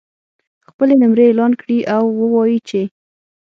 خپلې 0.67 0.93
نمرې 1.01 1.23
اعلان 1.29 1.51
کړي 1.61 1.79
او 1.95 2.03
ووایي 2.19 2.59
چې 2.69 2.81